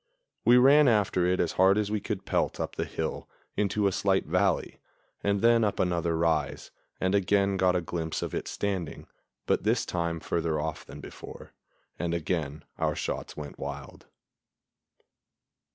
We 0.45 0.57
ran 0.57 0.87
after 0.87 1.27
it 1.27 1.39
as 1.39 1.51
hard 1.51 1.77
as 1.77 1.91
we 1.91 1.99
could 2.01 2.25
pelt 2.25 2.59
up 2.59 2.75
the 2.75 2.85
hill, 2.85 3.29
into 3.55 3.85
a 3.85 3.91
slight 3.91 4.25
valley, 4.25 4.79
and 5.23 5.41
then 5.43 5.63
up 5.63 5.79
another 5.79 6.17
rise, 6.17 6.71
and 6.99 7.13
again 7.13 7.55
got 7.55 7.75
a 7.75 7.81
glimpse 7.81 8.23
of 8.23 8.33
it 8.33 8.47
standing, 8.47 9.05
but 9.45 9.61
this 9.61 9.85
time 9.85 10.19
further 10.19 10.59
off 10.59 10.83
than 10.87 11.01
before; 11.01 11.53
and 11.99 12.15
again 12.15 12.63
our 12.79 12.95
shots 12.95 13.37
went 13.37 13.59
wild. 13.59 14.07